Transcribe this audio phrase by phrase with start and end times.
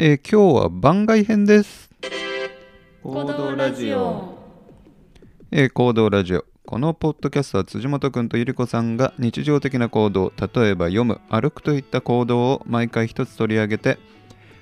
[0.00, 1.90] えー今日は番外編です。
[3.02, 4.38] 行動ラジオ
[5.50, 6.44] えー行動ラジオ。
[6.64, 13.98] このポッドキャストは辻本くんとゆりこさんが日常的な行動、例えば読む、歩くといった行動を毎回一つ取り上げて、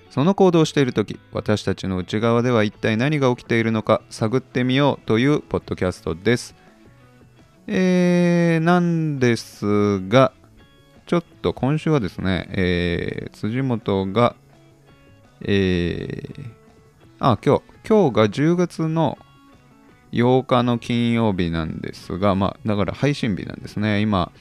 [0.09, 6.55] その行動をしているとき、私たちの内側では一体何が起きているのか探ってみようというポッドキャストです。
[7.67, 10.33] えー、なんですが、
[11.05, 14.35] ちょっと今週はですね、えー辻本が、
[15.43, 16.51] えー、
[17.19, 19.19] あ、今日、今日が10月の
[20.13, 24.01] 8日の金曜日なんですが、まあ、だから配信日なんですね。
[24.01, 24.33] 今、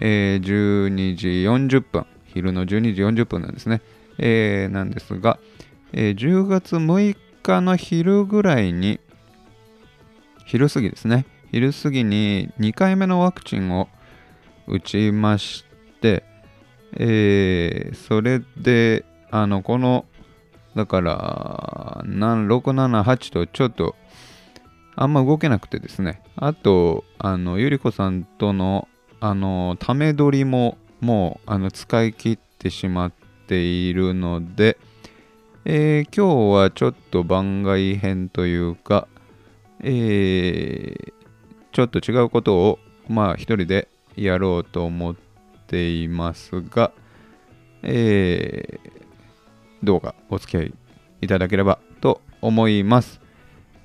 [0.00, 3.82] えー12時40分、昼の12時40分なんですね。
[4.18, 5.38] えーなんですが、
[5.92, 9.00] えー10月6日の昼ぐらいに、
[10.46, 11.26] 昼過ぎですね。
[11.50, 13.88] 昼過ぎに2回目のワクチンを
[14.66, 15.64] 打ちまし
[16.00, 16.24] て、
[16.96, 20.04] えーそれで、あの、この、
[20.74, 23.96] だから、な678とちょっと、
[24.96, 26.22] あんま動けなくてですね。
[26.36, 28.88] あと、あの、ゆりこさんとの、
[29.20, 33.12] あの、ため撮りも、もう、あの、使い切ってしまっ
[33.46, 34.78] ているので、
[35.64, 39.08] えー今日はちょっと番外編というか、
[39.80, 41.12] えー
[41.72, 45.14] ちょっと違うことを、まあ、一人でやろうと思っ
[45.68, 46.92] ていますが、
[47.82, 48.99] えー
[49.82, 50.74] どうかお付き合い
[51.22, 53.20] いただければと思います。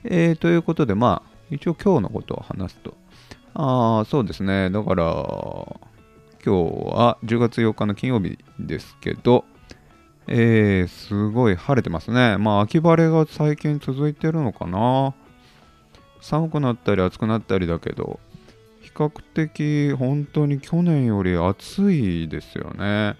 [0.03, 2.95] えーということで、まあ、一応今日のことを話すと。
[3.53, 4.69] ああ、そうですね。
[4.69, 5.75] だから、今
[6.43, 9.45] 日は10月8日の金曜日ですけど、
[10.27, 12.37] えー、すごい晴れてますね。
[12.37, 15.13] まあ、秋晴れが最近続いてるのかな。
[16.21, 18.19] 寒くなったり暑くなったりだけど、
[18.81, 23.15] 比較的本当に去年より暑いですよね。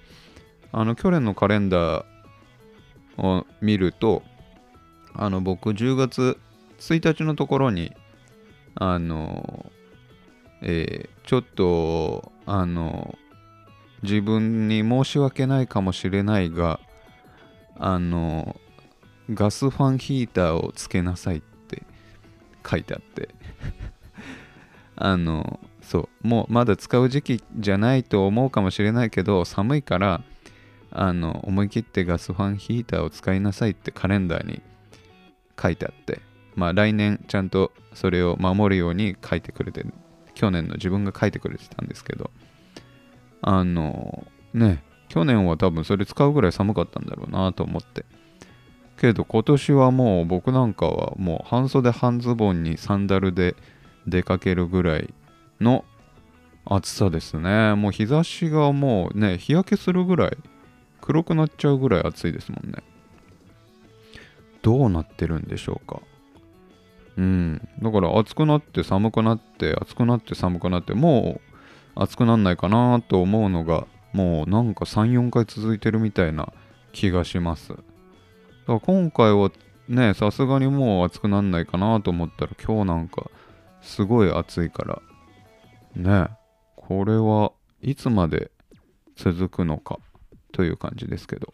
[0.72, 2.06] あの、去年のカレンダー
[3.18, 4.24] を見ると、
[5.14, 6.38] あの、僕10月
[6.80, 7.94] 1日のところに、
[8.76, 9.72] あの、
[10.62, 13.18] えーちょっと、あの、
[14.04, 16.80] 自分に申し訳ないかもしれないが、
[17.80, 18.56] あの、
[19.34, 21.82] ガスファンヒーターをつけなさいって
[22.70, 23.30] 書いてあって、
[24.96, 30.22] あの、そう、もうまだ使う時期じゃないと思うかもしれないけど、寒いから、
[30.98, 34.62] あの、思い切ってガスファンヒーターを使いなさいってカレンダーに
[35.62, 36.22] 書いてあって、
[36.56, 39.86] まあ来年ちゃんとそれを守るように書いてくれて、
[40.34, 42.32] 去年の自分が書いてくれてたんですけど、
[43.42, 48.06] あの、ね、去年は多分それ使うぐらい寒かったんだろうなと思って。
[48.98, 53.56] けど今年はもう僕なんかはもう半袖半ズボンにサンダルで
[54.08, 55.14] 出かけるぐらい
[55.60, 55.84] の
[56.66, 57.76] 暑さですね。
[57.76, 60.38] もう日差しがもうね、日焼けするぐらい
[61.06, 62.84] 黒くなっちゃうぐらい暑いですもんね。
[64.64, 66.02] どうなってるんでしょうか。
[67.18, 67.68] うん。
[67.82, 71.40] だから暑くなって寒くなって暑くなって寒くなっても
[71.96, 76.52] う暑くなんないかなと思うのがもうなんか3、4回続いてるみたいな
[76.92, 77.70] 気がします。
[77.70, 77.84] だか
[78.68, 79.52] ら今回は
[79.88, 83.30] ね、さすがにもう暑くなんないかなと思ったら今日なんか
[83.82, 85.02] すごい暑いから
[85.96, 86.30] ね、
[86.76, 87.52] これは
[87.82, 88.50] いつまで
[89.16, 90.00] 続くのか
[90.56, 91.54] という感じですけど。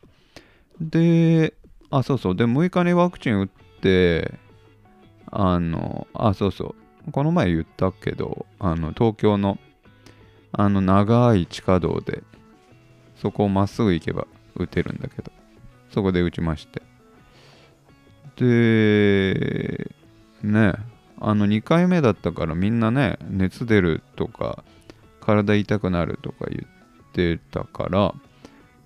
[0.80, 1.56] で、
[1.90, 2.36] あ、そうそう。
[2.36, 3.48] で、6日にワクチン打っ
[3.82, 4.40] て、
[5.32, 6.76] あの、あ、そうそ
[7.08, 7.12] う。
[7.12, 9.58] この前言ったけど、あの、東京の、
[10.52, 12.22] あの、長い地下道で、
[13.16, 15.32] そこをまっすぐ行けば打てるんだけど、
[15.90, 16.84] そこで打ちまして。
[18.36, 19.92] で、
[20.44, 20.74] ね、
[21.20, 24.64] あの、2回目だったからみんなね、熱出るとか、
[25.22, 28.14] 体痛くなるとか言ってたから、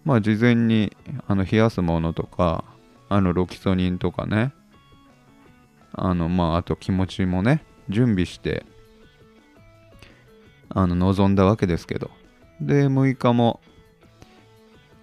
[0.06, 0.96] まあ事前に
[1.28, 2.64] あの冷やすものとか、
[3.10, 4.54] あのロキソニンとかね、
[5.94, 8.66] あのまああと気持ちもね、準備して、
[10.70, 12.12] あの臨んだわけですけど。
[12.62, 13.60] で、6日も、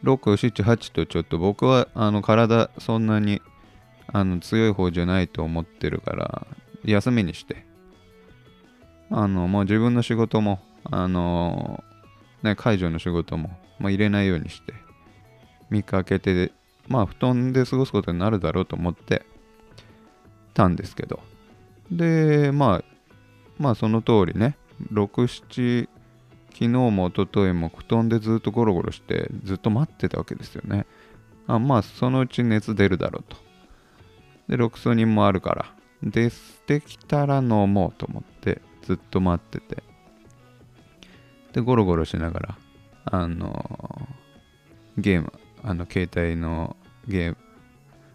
[0.04, 3.42] 6、7、8とちょっと僕はあの体そんなに
[4.08, 6.46] あの強い方じゃないと思ってるから、
[6.84, 7.66] 休みにして、
[9.10, 11.82] あのもう自分の仕事も、あの
[12.42, 14.74] ね、解除の仕事も、まあ、入れないようにして、
[15.72, 16.52] 3日空けて、
[16.88, 19.24] まあ、布団で過ごすことになるだろうと思って
[20.54, 21.20] たんですけど。
[21.90, 22.84] で、まあ、
[23.58, 24.56] まあ、その通りね、
[24.92, 25.88] 6、7、
[26.52, 30.86] 昨日も一昨日も布団でずっとゴロゴロして、ずっと待ってたわけですよね。
[31.46, 33.36] あまあ、そのうち熱出るだろうと。
[34.48, 35.74] で、ロキソニンもあるから。
[36.02, 36.30] で、
[36.66, 39.82] できたら飲もうと思って、ずっと待ってて。
[41.52, 42.58] で、ゴロゴロしながら、
[43.04, 44.08] あの
[44.96, 45.32] ゲーム、
[45.62, 46.76] あの、携帯の
[47.06, 47.36] ゲーム、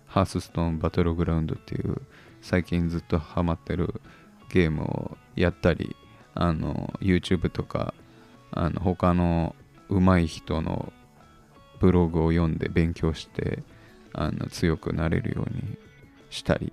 [0.07, 2.01] ハースストーンバトルグラウンドっていう
[2.41, 4.01] 最近ずっとハマってる
[4.49, 5.95] ゲームをやったり
[6.33, 7.93] あの YouTube とか
[8.51, 9.55] あの他の
[9.89, 10.91] 上手い人の
[11.79, 13.63] ブログを読んで勉強して
[14.13, 15.77] あの強くなれるように
[16.29, 16.71] したり。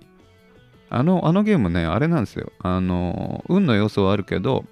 [0.89, 2.51] あのあのゲームねあれなんですよ。
[2.59, 4.65] あの運の要素はあるけど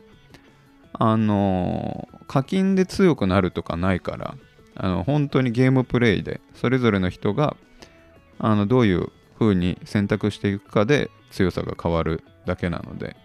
[0.93, 4.35] あの課金で強くなるとかないから
[4.75, 7.55] あの本当にゲームプレイでそれぞれの人が
[8.39, 13.15] あのどういう風に選択していくかで強さが変わるだけなので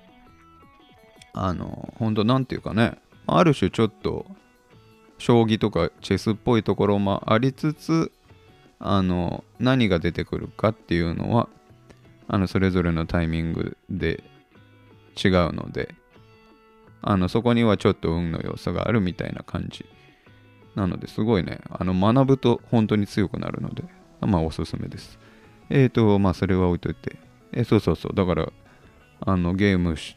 [1.33, 4.27] あの本当なんていうかねある種ちょっと
[5.19, 8.13] 将棋とかチェスっぽいところもありつつ
[8.79, 11.49] あの何が出てくるかっていうのは
[12.29, 14.23] あのそれぞれのタイミングで
[15.23, 15.95] 違うので
[17.03, 19.85] あのそこにはちょっと運の要素があるみたいな感じ
[20.79, 23.85] なのですごいねあの学ぶと本当に強くなるので
[24.21, 25.19] まあおすすめです。
[25.71, 27.17] えっ、ー、とまあそれは置いといて。
[27.53, 28.15] えそうそうそう。
[28.15, 28.53] だから
[29.21, 30.15] あのゲームし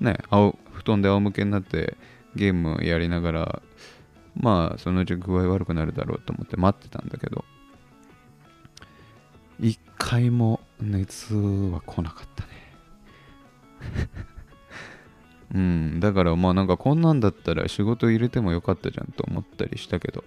[0.00, 1.96] ね青布団で仰向けになって
[2.34, 3.62] ゲームやりながら
[4.34, 7.44] まあそのうち具合悪くなるだろうと思って待ってたんだけど。
[9.58, 12.50] 一回も熱は来なかったね。
[15.54, 16.00] うん。
[16.00, 20.24] だからまあなんかこんなんだったら仕事入れてもよかったじゃんと思ったりしたけど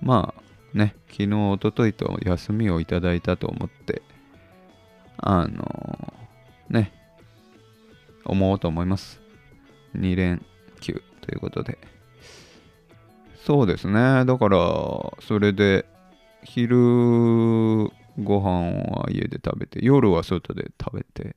[0.00, 0.42] まあ
[0.76, 4.02] ね昨日おとといと休みをいただいたと思って
[5.18, 6.92] あのー、ね
[8.24, 9.20] 思おうと思います。
[9.96, 10.44] 2連
[10.80, 11.78] 休ということで。
[13.44, 14.24] そうですね。
[14.24, 14.58] だから
[15.20, 15.86] それで
[16.42, 16.76] 昼
[18.18, 21.36] ご飯は家で食べて夜は外で食べて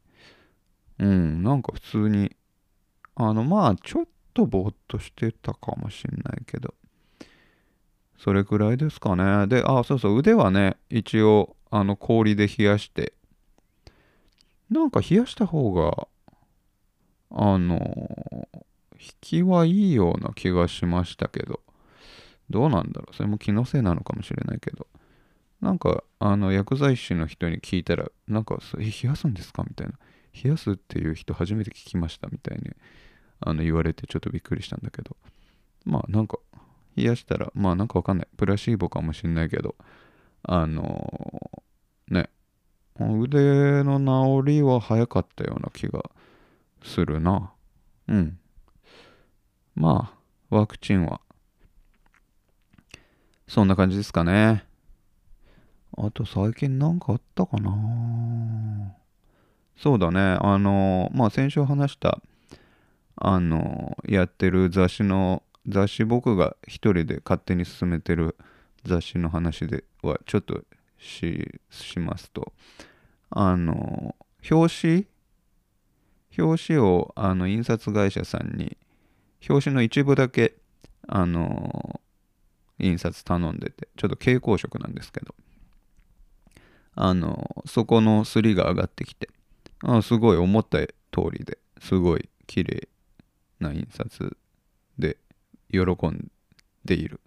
[0.99, 2.35] うんなんか普通に
[3.21, 6.73] あのまあちょっとぼーっとしてたかもしんないけど。
[8.17, 9.47] それくらいですかね。
[9.47, 10.17] であそうそう。
[10.17, 13.13] 腕はね一応あの氷で冷やして。
[14.69, 16.07] なんか冷やした方が
[17.31, 18.47] あの
[18.99, 21.59] 引きはいいような気がしましたけど。
[22.49, 23.15] どうなんだろう。
[23.15, 24.87] それも気のせいなのかもしれないけど。
[25.61, 29.63] なんかあの薬剤師の人に聞いたらなんか冷やすんですか？
[29.67, 29.93] みたいな。
[30.41, 32.71] 冷やすっていう人初めて聞きましたみたいに。
[33.41, 35.15] あの言われてちょっとびっくりしたんだけど。
[35.85, 36.37] まあなんか
[36.95, 38.27] 冷やしたらまあなんかわかんない。
[38.37, 39.75] プラシーボかもしんないけど。
[40.43, 42.29] あのー、ね。
[42.99, 43.99] 腕の
[44.43, 46.03] 治りは早かったような気が
[46.83, 47.51] するな。
[48.07, 48.39] うん。
[49.75, 50.13] ま
[50.51, 51.21] あワクチンは。
[53.47, 54.65] そんな感じですかね。
[55.97, 58.95] あと最近なんかあったかな。
[59.77, 60.37] そうだね。
[60.41, 62.21] あのまあ先週話した
[63.21, 68.37] あのやってる雑誌の雑誌僕が一人で勝手に進めてる
[68.85, 70.63] 雑誌の話ではちょっと
[70.97, 72.53] しますと。
[73.29, 74.15] あの
[74.49, 75.07] 表紙？
[76.37, 78.77] 表紙をあの印刷会社さんに
[79.49, 80.55] 表紙の一部だけ
[81.07, 81.99] あの
[82.79, 85.35] 印刷頼んでてちょっと蛍光色なんですけど。
[87.01, 89.29] あのそこのすりが上がってきて
[89.83, 90.91] あすごい思った通
[91.31, 92.89] りですごい綺麗
[93.59, 94.37] な印刷
[94.97, 95.17] で
[95.71, 96.31] 喜ん
[96.85, 97.19] でいる。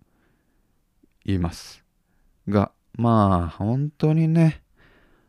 [1.25, 1.85] います
[2.49, 4.63] がまあ本当にね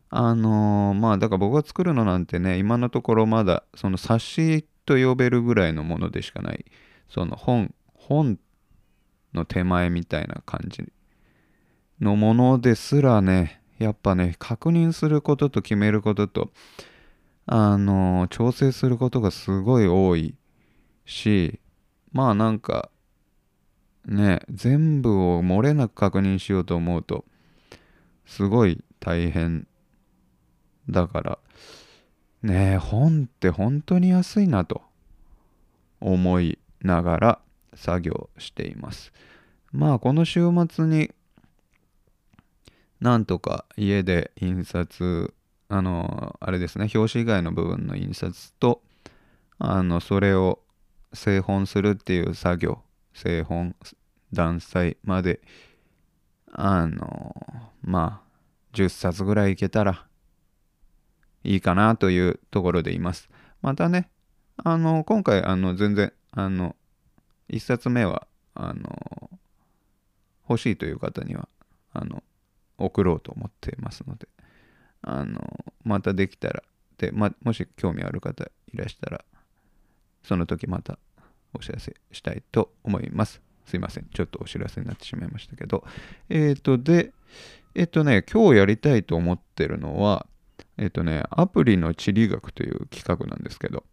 [0.09, 6.65] あのー、まあだから僕が作るのなんてね今のところまだその冊子と呼べるぐらいのものでしかない。
[7.09, 8.39] その本本
[9.33, 10.83] の手前みたいな感じ
[11.99, 16.51] のものですらねやっぱね確認することと決めることと
[17.45, 20.35] あのー、調整することがすごい多い。
[21.05, 21.59] し
[22.11, 22.89] まあなんか
[24.05, 27.25] ね全部を漏れなく確認しようと思うと
[28.25, 29.67] すごい大変
[30.89, 31.39] だから
[32.41, 34.81] ね本って本当に安いなと
[35.99, 37.39] 思いながら
[37.75, 39.13] 作業しています。
[39.71, 41.11] まあこの週末に
[42.99, 45.33] なんとか家で印刷
[45.69, 48.81] あのあれですね表紙以外の部分の印刷と
[49.57, 50.59] あのそれを
[51.13, 52.79] 製本するっていう作業
[53.13, 53.75] 製本
[54.31, 55.41] 断裁まで
[56.51, 57.35] あの
[57.81, 58.33] まあ
[58.73, 60.05] 10冊ぐらいいけたら
[61.43, 63.29] いいかなというところでいます。
[63.61, 64.09] またね
[64.57, 66.75] あの今回あの全然あの
[67.49, 69.29] 1冊目はあの
[70.49, 71.47] 欲しいという方には
[71.91, 72.23] あの
[72.77, 74.27] 送ろうと思ってますので
[75.01, 75.41] あの
[75.83, 76.63] またできたら
[76.97, 79.23] で、ま、もし興味ある方いらしたら
[80.23, 80.97] その時また
[81.53, 83.41] お知らせしたいと思います。
[83.65, 84.05] すいません。
[84.13, 85.85] ちょっとお知らせになってしまいましたけど。
[86.29, 87.13] えっ、ー、と、で、
[87.75, 90.27] えっとね、今日やりたいと思ってるのは、
[90.77, 93.83] えっとね、アプリの地理学という企画なんですけど、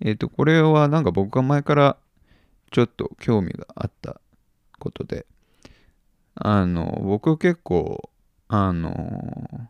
[0.00, 1.96] えっと、これはなんか僕が前から
[2.70, 4.20] ちょっと興味があった
[4.78, 5.26] ことで、
[6.34, 8.10] あの、僕結構、
[8.48, 9.68] あの、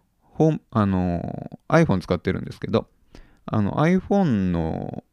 [0.70, 2.88] あの iPhone 使ってるんですけど、
[3.46, 5.04] あの iPhone の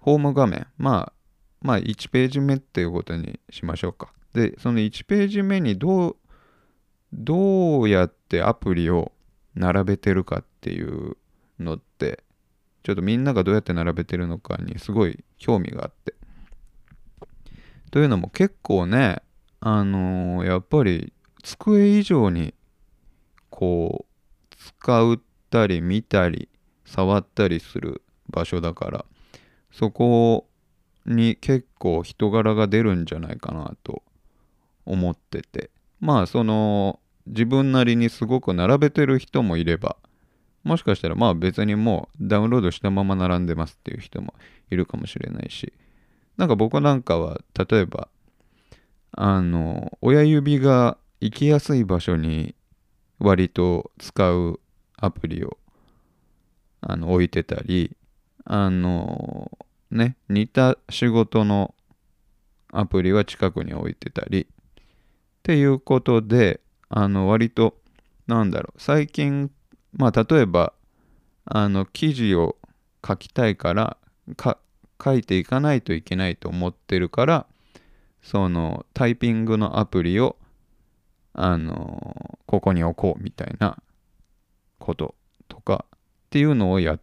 [0.00, 1.12] ホーム画面、まあ、
[1.60, 4.12] まあ1ページ目っていうことにしましょうか。
[4.32, 6.16] で、その1ページ目にどう、
[7.12, 9.12] どうやってアプリを
[9.54, 11.16] 並べてるかっていう
[11.58, 12.22] のって、
[12.82, 16.14] ちょっとみんながどうやって並べてるのかにすごい興味があって。
[17.90, 19.22] というのも結構ね、
[19.60, 22.54] あのー、やっぱり机以上に
[23.50, 26.48] こう使ったり見たり
[26.86, 29.04] 触ったりする場所だから
[29.72, 30.48] そこ
[31.04, 34.02] に結構人柄が出るんじゃないかなと
[34.86, 35.70] 思ってて。
[36.00, 39.96] まあその自分なりにすごく並べてる人もいれば
[40.62, 44.34] もしかしたらまあ別にもうダウンロードしたまま並んでますっていう人も
[44.70, 45.72] いるかもしれないし
[46.36, 48.08] なんか僕なんかは例えば
[49.12, 52.54] あの親指が行きやすい場所に
[53.18, 54.60] 割と使う
[54.96, 55.56] アプリを
[56.88, 57.96] あの置いてたり
[58.44, 59.50] あの
[59.90, 61.74] ね似た仕事の
[62.72, 64.46] アプリは近くに置いてたりっ
[65.42, 67.74] ていうことであの割と
[68.28, 69.50] なんだろう最近
[69.92, 70.72] まあ例えば
[71.44, 72.56] あの記事を
[73.06, 73.96] 書きたいから
[75.02, 77.46] 書いていかないといけないと思ってるから
[78.22, 80.36] そのタイピングのアプリを
[81.32, 83.76] あのここに置こうみたいな
[84.78, 85.16] こと
[85.48, 85.84] とか
[86.26, 86.98] っていうのをや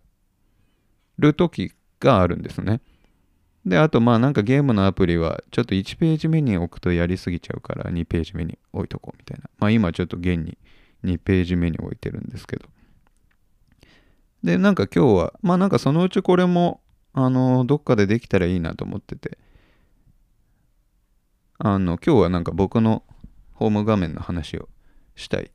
[1.18, 2.82] る時があるんですね。
[3.66, 9.50] で、あとまあなんかゲームのアプリはちょっと1ページ目に置くとやりすぎちゃうから2ページ目に置いとこうみたいな。
[9.58, 10.58] まあ今ちょっと現に
[11.06, 12.68] 2ページ目に置いてるんですけど。
[14.44, 16.82] で、なんか今日は、まあなんかそのうちこれも、
[17.14, 19.38] あの、どっかでできたらいいなと思ってて、
[21.60, 23.04] あの、今日はなんか僕の
[23.54, 24.68] ホーム画面の話を
[25.16, 25.52] したい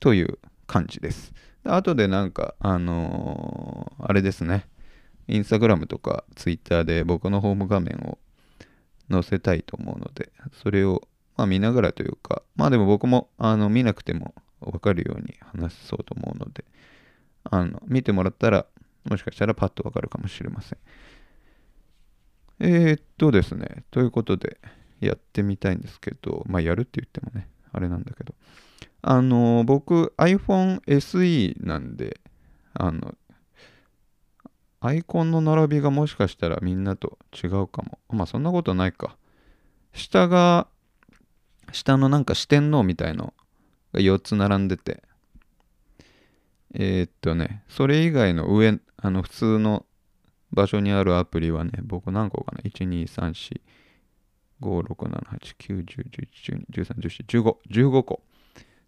[0.00, 1.32] という感じです。
[1.64, 4.66] で後でなんか、あのー、あれですね、
[5.28, 8.18] インスタグラムとかツイッターで僕のホーム画面を
[9.10, 11.02] 載せたいと思うので、それを、
[11.36, 16.64] まあ、見ながらというか、まあでも僕もあの見なくてもわかるように話そうと思うので、
[17.44, 18.66] あの見てもらったら、
[19.08, 20.78] もしかしたらパッとわかるかもしれません。
[22.60, 24.58] えー、っとですね、ということで、
[25.06, 28.34] やってみたいんですけど、まあやるって言ってもね、あれなんだけど、
[29.02, 32.20] あの、僕 iPhone SE なんで、
[32.74, 33.14] あの、
[34.80, 37.98] アイコンの並びがもしかしたらみんなと違うかも。
[38.10, 39.16] まあそんなことないか。
[39.92, 40.66] 下が、
[41.72, 43.32] 下のなんか四天王みたいの
[43.92, 45.02] が4つ並んでて、
[46.74, 49.86] えー、っとね、それ以外の上、あの普通の
[50.52, 53.60] 場所にあるアプリはね、僕何個かな ?1、2、3、4、
[54.60, 58.22] 5、6、7、8、9、10、11、12、13、14、15、15個。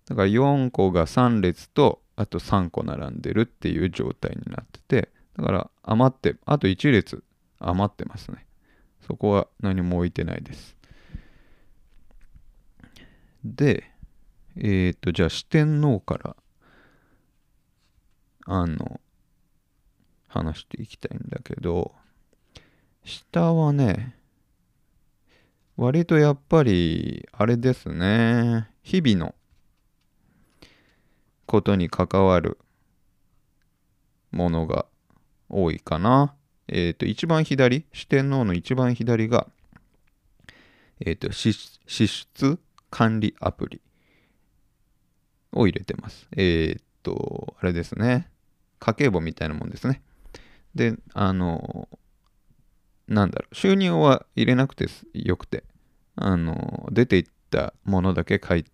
[0.06, 7.24] だから4個が3列と、あと3個並んでるっていう状態になってて、だから余って、あと1列
[7.58, 8.46] 余ってますね。
[9.06, 10.76] そこは何も置いてないです。
[13.44, 13.90] で、
[14.56, 16.36] えっ、ー、と、じゃあ四天王から、
[18.46, 19.00] あの、
[20.28, 21.94] 話していきたいんだけど、
[23.04, 24.16] 下はね、
[25.76, 29.34] 割とやっぱり、あれですね、日々の
[31.46, 32.58] ことに関わる
[34.30, 34.86] ものが
[35.48, 36.34] 多いかな。
[36.68, 39.46] えっ、ー、と、一番左、四天王の一番左が、
[41.00, 41.52] えっ、ー、と、支
[41.86, 42.58] 出
[42.90, 43.80] 管理アプリ
[45.52, 46.28] を入れてます。
[46.36, 48.28] えっ、ー、と、あれですね。
[48.78, 50.02] 家計簿みたいなもんですね。
[50.74, 51.88] で、あの、
[53.06, 55.64] なんだろう、収入は入れなくてよくて、
[56.16, 58.70] あの、出ていったものだけ書いて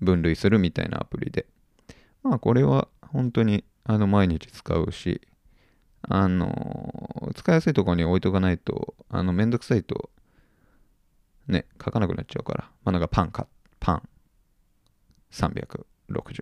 [0.00, 1.46] 分類するみたいなアプリで、
[2.22, 5.20] まあこれは本当にあの毎日使うし、
[6.02, 10.10] あの、使いやすいところに置いとかないと、あの、めんどくさいと、
[11.48, 13.46] ね、書かなくなっちゃうから、まあなんかパンか、
[13.80, 14.02] パン
[15.32, 15.84] 360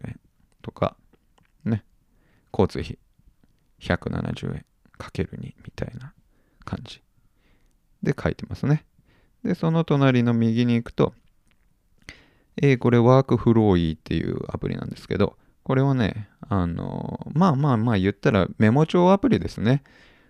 [0.06, 0.20] 円
[0.62, 0.96] とか、
[1.64, 1.84] ね、
[2.52, 2.98] 交通費
[3.80, 4.64] 170円
[4.98, 6.12] かける2みたいな
[6.64, 7.02] 感じ
[8.02, 8.84] で書いてますね。
[9.44, 11.14] で、その隣の右に行くと、
[12.62, 19.82] えー、これワークフローイーっていうアプリなんですけど、これはね、あの、まあまあまあ言ったらメモ帳アプリですね。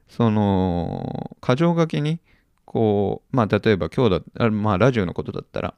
[0.08, 2.20] その、箇条書きに、
[2.64, 5.74] こう、まあ例えば今日だ、まあラジオのことだったら、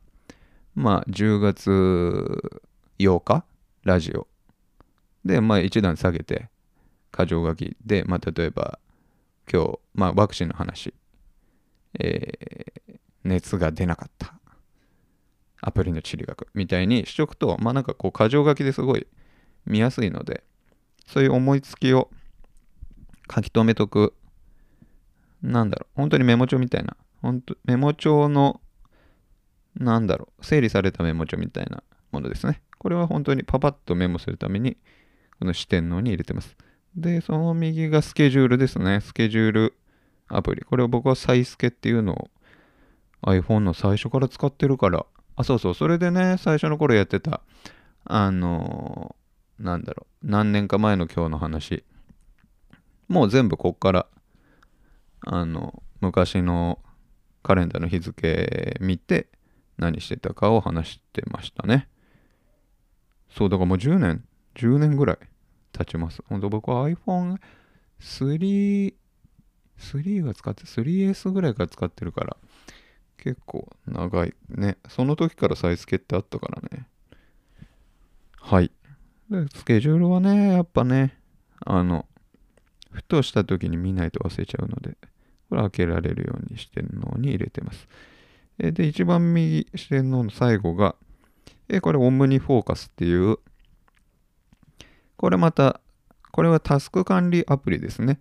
[0.75, 1.71] まあ、10月
[3.01, 3.45] 8日、
[3.83, 4.29] ラジオ。
[5.25, 6.49] で、まあ、一段下げて、
[7.13, 8.79] 箇条書きで、まあ、例えば、
[9.53, 10.95] 今日、まあ、ワクチンの話、
[11.99, 12.79] えー
[13.25, 14.38] 熱が出なかった。
[15.61, 19.07] アプリの地理学みたいにしとくと、まあ、なんかこう、箇条書きですごい
[19.67, 20.45] 見やすいので、
[21.07, 22.11] そういう思いつきを
[23.33, 24.15] 書き留めとく、
[25.43, 28.61] なんだろう、本当にメモ帳みたいな、本当メモ帳の、
[29.75, 32.63] なんだろう、整理されたメモ帳みたいなものですね。
[32.79, 34.77] これは本当にパパッとメモするために、
[35.39, 36.57] この四天王に入れてます。
[36.97, 39.01] で、その右がスケジュールですね。
[39.01, 39.75] スケジュール
[40.29, 40.63] アプリ。
[40.63, 42.31] これを僕はサイスケっていうのを
[43.23, 45.07] iPhone の最初から使ってるから。
[45.39, 45.75] あ、そうそう。
[45.75, 47.41] それでね、最初の頃やってた、
[48.05, 50.27] あのーなんだろう。
[50.27, 51.85] 何年か前の今日の話。
[53.09, 54.07] もう全部こっから、
[55.23, 56.79] あの、昔の
[57.43, 59.29] カレンダーの日付見て、
[59.77, 61.89] 何してたかを話してましたね。
[63.31, 65.19] そう、だからもう10年、10年ぐらい
[65.73, 66.23] 経ちます。
[66.29, 68.95] ほんと僕は iPhone3、
[69.79, 72.37] 3が使って、3S ぐらいから使ってるから、
[73.19, 74.79] 結構長いね。
[74.89, 76.89] その時からサイズ決ってあったからね。
[78.41, 78.71] はい。
[79.31, 81.19] で、スケジュールはね、やっぱね、
[81.67, 82.07] あの、
[82.91, 84.97] ふとした時に見ないと忘れちゃうので、
[85.51, 87.89] これ開けられるようにしてるのに入れてます。
[88.59, 90.97] えで、一番右四天王の最後が、
[91.69, 93.39] えこれオムニフォーカスっていう、
[95.17, 95.81] これまた、
[96.33, 98.21] これはタスク管理アプリですね。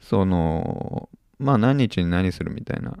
[0.00, 2.96] その、まあ何日に何するみたいな、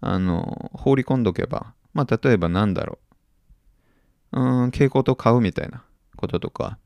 [0.00, 2.98] あの、放り込んどけば、まあ例えばなんだろ
[4.32, 5.84] う、うーん、蛍光灯買うみたいな
[6.16, 6.78] こととか、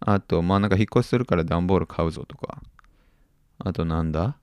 [0.00, 2.62] あと、まあなんか引っ越しするから段ボール買うぞとか、
[3.58, 4.38] あとなんだ？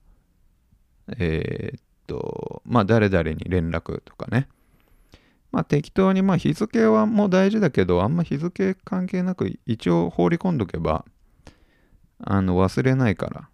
[1.18, 4.48] えーっと、まあ誰々に連絡とかね。
[5.52, 11.04] まあ適当に、まあ日付はもう大事だけど、あんま日付関係なく一応放り込んどけば、
[12.18, 13.48] あの忘れないから、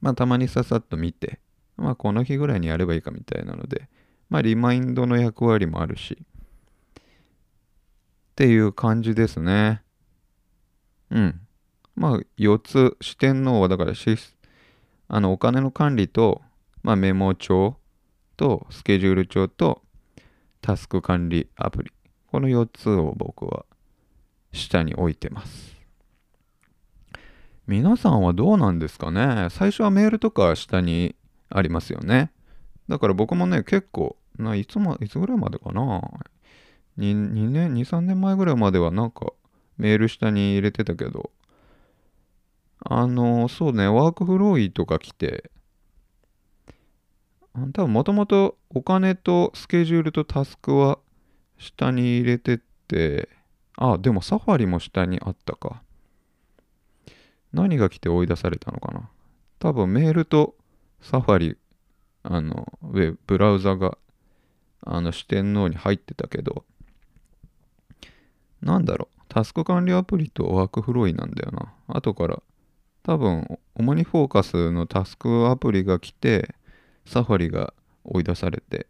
[0.00, 1.40] まあたまにささっと見て、
[1.78, 3.88] まあこの日ぐらいにやればいいかみたいなので、
[4.28, 7.02] まあリマインドの役割もあるし、っ
[8.36, 9.82] ていう感じですね。
[11.10, 11.40] うん。
[11.96, 14.36] まあ4つ、四天王はだからシス
[15.08, 16.42] あのお金の管理と、
[16.82, 17.76] まあ、メモ帳
[18.36, 19.82] とスケジュール帳と
[20.60, 21.92] タスク管理アプリ。
[22.26, 23.64] この4つを僕は
[24.52, 25.76] 下に置いてます。
[27.66, 29.48] 皆さんはどうなんですかね？
[29.50, 31.16] 最初はメールとか下に
[31.50, 32.30] ありますよね。
[32.88, 36.00] だから僕もね、結構、ないつも、いつぐらいまでかな
[36.98, 39.32] 2, 2年、2、3年前ぐらいまではなんか
[39.76, 41.30] メール下に入れてたけど、
[42.80, 45.50] あの、そうね、ワークフローイとか来て、
[47.72, 50.98] 多分もともとお金とスケジュールとタスクは
[51.58, 53.28] 下に入れてって、
[53.76, 55.82] あ、でもサファリも下にあったか。
[57.52, 59.08] 何が来て追い出されたのかな。
[59.58, 60.54] 多分メールと
[61.00, 61.56] サファリ、
[62.22, 63.98] あの、ウェブ、ブラウザが、
[64.82, 66.64] あの、四天王に入ってたけど、
[68.60, 71.72] なんだろう、タスク管理アプリとワークフローイなんだよな。
[71.86, 72.42] 後から
[73.08, 76.54] 多分、オモニフォーカスのタスクアプリが来て、
[77.06, 77.72] サファリが
[78.04, 78.86] 追い出されて、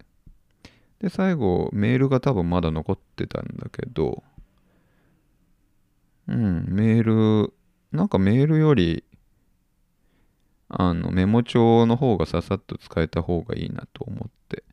[0.98, 4.24] で、最後、メールが多分まだ残ってたんだけど、
[6.26, 7.54] うん、メール、
[7.92, 9.04] なんかメールより、
[10.68, 14.64] あの、メモ帳の方がささっと使えた方がいいなと思って、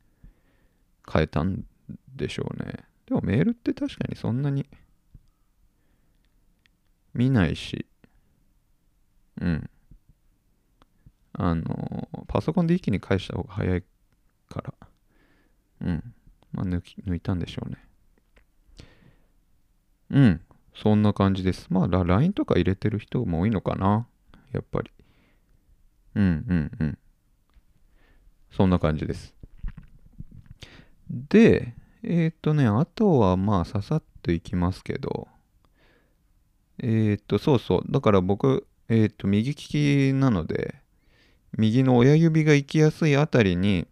[1.10, 1.64] 変えたん
[2.14, 2.84] でしょうね。
[3.06, 4.66] でもメールって確かにそんなに
[7.14, 7.86] 見ないし、
[9.40, 9.70] うん。
[11.34, 13.82] あの、パソコンで一気に返した方が早い
[14.48, 14.74] から、
[15.82, 16.14] うん。
[16.52, 17.78] まあ抜き、抜いたんでしょうね。
[20.10, 20.40] うん。
[20.74, 21.68] そんな感じです。
[21.70, 24.06] まあ、LINE とか入れてる人も多いのかな。
[24.52, 24.90] やっぱり。
[26.16, 26.98] うんうんうん。
[28.50, 29.34] そんな感じです。
[31.10, 35.28] で、えっ、とね、あとはまあ、ささっといきますけど、
[36.82, 37.82] えっ、と、そうそう。
[37.88, 40.76] だから僕、えっ、と、右利きなので、
[41.58, 43.86] 右の親指が行きやすいあたりに、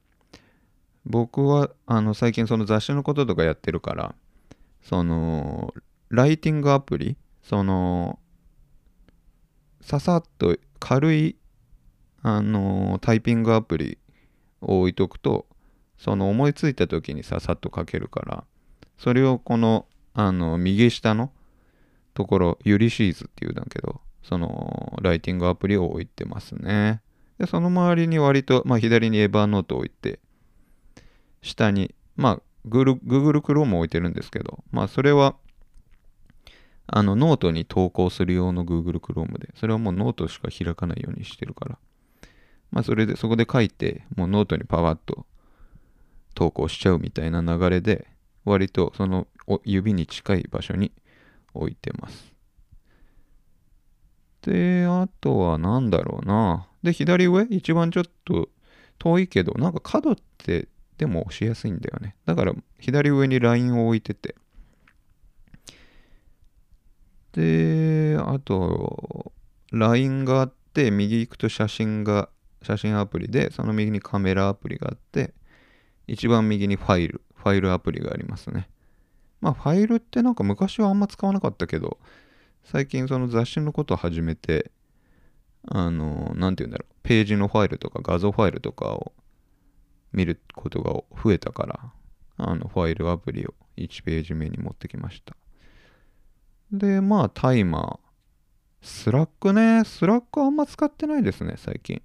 [1.04, 4.14] 僕は、あの、最近その雑誌のこととかやってるから、
[4.82, 5.74] その、
[6.08, 8.18] ライティングアプリ、その、
[9.82, 11.37] ささっと軽い、
[12.24, 13.98] あの、タイピングアプリ
[14.60, 15.46] を置いとくと、
[15.98, 18.44] その思いついた時にささっと書けるから、
[18.98, 21.30] それをこの、あの、右下の
[22.14, 27.02] ところ、ユリシーズっていうんだけど、その、ライティングアプリを置いてますね。
[27.38, 30.18] で、その周りに割と、まあ、左にエヴァーノートを置いて、
[31.42, 35.37] 下に、まあ、Google, Google Chrome を置いてるんですけど、まあそれは
[36.87, 41.78] あのノートに投稿する用の Google Chrome で、それはもうノートしか開かないようにしてるから、
[42.74, 45.26] まあそれで、そこで書いて、もうノートにパワッと
[46.34, 48.08] 投稿しちゃうみたいな流れで、
[48.44, 49.28] 割とその
[49.64, 50.90] 指に近い場所に
[51.54, 52.34] 置いてます。
[54.42, 56.66] で、あとは何だろうな。
[56.82, 58.48] で、左上、一番ちょっと
[58.98, 60.66] 遠いけど、なんか角って
[60.98, 62.16] でも押しやすいんだよね。
[62.26, 64.34] だから左上に LINE を置いてて。
[67.34, 69.32] で、あと、
[69.70, 72.28] LINE があって、右行くと写真が、
[72.64, 75.35] 写真アプリで、その右にカメラアプリがあって、
[76.07, 78.68] 一番右にファイル、ファイルアプリがありますね。
[79.40, 81.98] まあ、ファイルってなんか昔はあんま使わなかったけど、
[82.64, 84.70] 最近その雑誌のことを始めて、
[85.66, 89.12] あの、なんて言うんだろう、ページのファイルとか画像ファイルとかを
[90.12, 91.92] 見ることが増えたから、
[92.37, 95.37] あの、ファイルアプリを1ページ目に持ってきました。
[96.72, 98.05] で、まあ、タイマー。
[98.84, 102.03] Slack ね、 Slack あんま使ってないですね、最近。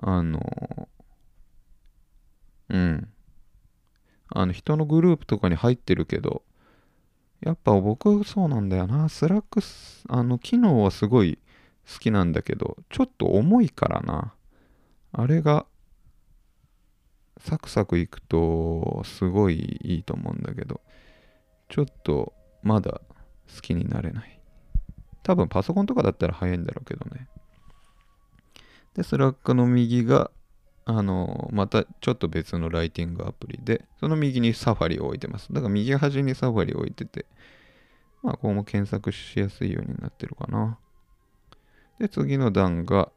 [0.00, 0.88] あの、
[2.68, 3.08] うん。
[4.30, 6.42] あの、人のグループとかに入ってるけど、
[7.40, 9.08] やっぱ僕そうなんだよな。
[9.08, 11.38] Slack さあの、機能はすごい
[11.92, 14.34] 好きなんだけど、ちょっと重いからな。
[15.12, 15.66] あれが、
[17.38, 20.80] サクサクいくと、すごいいいと思うんだけど、
[21.68, 22.32] ちょっと、
[22.62, 23.00] まだ
[23.54, 24.40] 好きになれない。
[25.22, 27.28] 多分パソコンとかだったら早いんだろうけどね。
[28.98, 30.32] で、 Slack の右が、
[30.84, 35.52] あの、またちょっと別のライティングアプリで、その右に Safari を置いてます。
[35.52, 37.24] だから右端に Safari を置いてて、
[38.24, 40.78] まあ、ここも検索しやすいようになってるかな。
[42.00, 43.12] で、次の段が、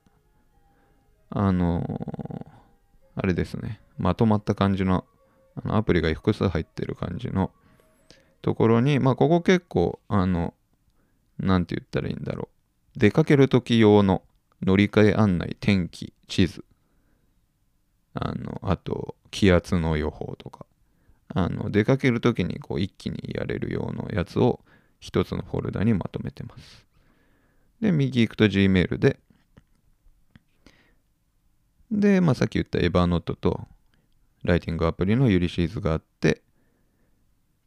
[1.31, 2.45] あの
[3.15, 5.05] あれですね、まとまった感じの、
[5.55, 7.49] あのアプリが複数入ってる感じの
[8.43, 10.53] ところに、まあ、ここ結構、あの、
[11.39, 12.49] なんて言ったらいいんだろ
[12.95, 12.99] う。
[12.99, 14.21] 出かける時用の
[14.62, 16.63] 乗り換え案内、天気、地図、
[18.13, 20.65] あの、あと、気圧の予報とか、
[21.30, 24.60] あの、出かけるときにこう一気にやれるようなやつを
[25.00, 26.86] 一つのフォルダにまとめてます。
[27.80, 29.19] で、右行くと Gmail で、
[31.89, 33.67] で、まあ、さっき言ったエヴァノートと
[34.43, 36.41] ライティングアプリのユリシーズがあって、っ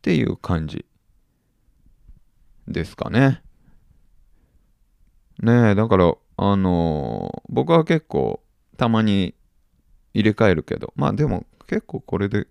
[0.03, 0.85] ていう感じ
[2.69, 3.43] ですかね。
[5.43, 8.42] ねえ、だから、あのー、僕は結構
[8.77, 9.35] たまに
[10.14, 12.47] 入れ替えるけど、まあでも結構これで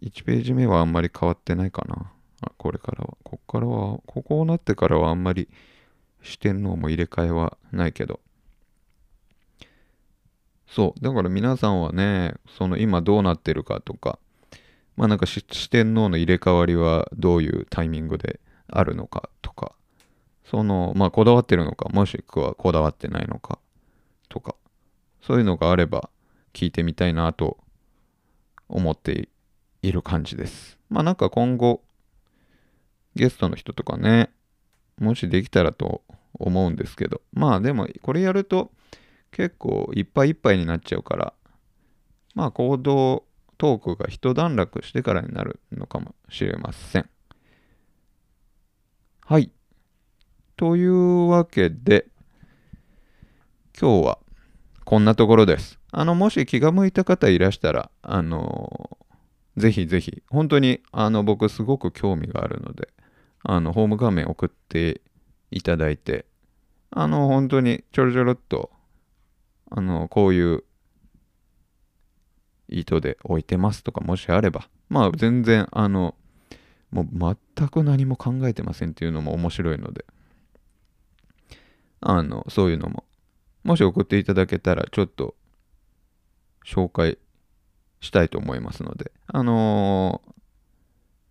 [0.00, 2.12] 1ページ目はあんまり変わってないかな。
[2.56, 3.16] これからは。
[3.22, 5.48] ここからは、ここをなってからはあんまり
[6.22, 8.20] 四天王も入れ替えはないけど。
[10.66, 11.00] そう。
[11.04, 14.18] だから皆さんはね、その今どうなってるかとか、
[14.96, 19.72] まあなんか四天王の入れ替わりはどういうタイミングであるのかとか、
[20.52, 23.58] その、まあこだわってるのか、もしくはこだわってないのか
[24.28, 24.54] とか、
[25.22, 26.10] そういうのがあれば、
[26.52, 27.56] 聞いてみたいなと
[28.68, 29.30] 思って
[29.80, 30.78] いる感じです。
[30.90, 31.82] まあなんか今後
[33.14, 34.30] ゲストの人とかね、
[34.98, 36.02] もしできたらと
[36.34, 38.72] 思うんですけど、まあでもこれやると
[39.30, 41.32] 結構いっぱいいっぱいになっちゃうから、
[42.34, 43.24] まあ行動
[43.56, 47.08] トークが一段落してからになるのかもしれません。
[49.24, 49.50] はい。
[50.56, 52.06] というわけで、
[53.78, 54.18] 今日は
[54.84, 55.78] こんなところです。
[55.90, 62.88] あの、もし気が向いた方いらしたら、あのー、ぜひぜひ、本当に、あの、僕すごく興味があるので、
[63.42, 65.00] あの、ホーム画面送って
[65.50, 66.26] いただいて、
[66.90, 68.70] あの、本当にちょろちょろっと、
[69.70, 70.64] あの、こういう
[72.68, 76.14] 糸で置いてますとか、もしあれば、まあ、全然、あの、
[76.90, 80.04] もう全く何も考えてませんっていうのも面白いので、
[82.02, 83.04] あの、そういうのも、
[83.64, 85.34] もし送っていただけたら、ちょっと
[86.66, 87.18] 紹介
[88.00, 90.20] したいと思いますので、あの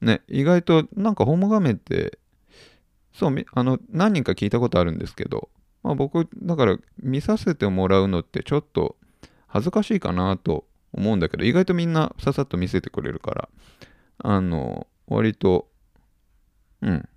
[0.01, 2.17] ー、ね、意外となんかホーム画面って、
[3.13, 5.49] そう、あの、何人か聞いたことあるんですけど、
[5.83, 8.95] まあ、僕、だから見させてもらうのってちょっと
[9.47, 13.49] 恥ずかしいかなと思うんだけど、意外とみんなささっと見せてくれるから、
[14.19, 15.67] あの、割と、
[16.81, 17.09] うん、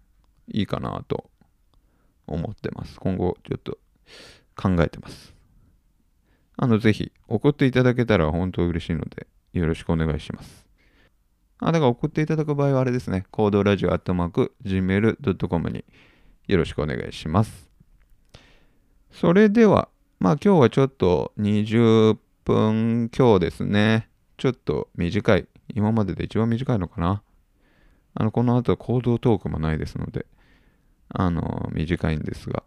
[0.48, 1.30] いいかなと
[2.26, 2.98] 思ってます。
[3.00, 3.78] 今後、ちょっと
[4.56, 5.34] 考えてます。
[6.56, 10.66] あの、ぜひ送っていただけたら本当嬉しいので、よろしくお願いします。
[11.58, 15.84] あ、だから送っていただく場合はあれですね、コードラジオアットマーク gmail.com に
[16.46, 17.70] よろしくお願いします。
[19.10, 24.08] それでは、まあ今日はちょっと20分強ですね。
[24.36, 27.22] ちょっと短い今までで一番短いのかな。
[28.14, 30.26] あの、この後行動トークもないですので、
[31.08, 32.62] あの、短いんですが。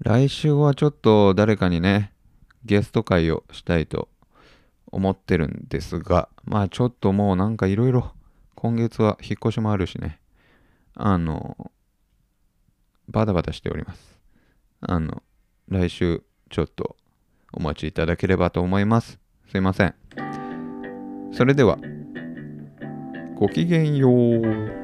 [0.00, 2.12] 来週はちょっと誰かにね、
[2.64, 4.08] ゲスト会をしたいと
[4.86, 8.12] 思ってるんですが、まあちょっともうなんかいろいろ、
[8.54, 10.20] 今月は引っ越しもあるしね、
[10.94, 11.70] あの、
[13.08, 14.18] バタバタしております。
[14.80, 15.22] あの、
[15.68, 16.96] 来週ちょっと
[17.52, 19.18] お待ちいただければと思います。
[19.50, 19.94] すいません。
[21.32, 21.78] それでは、
[23.36, 24.79] ごきげんよう。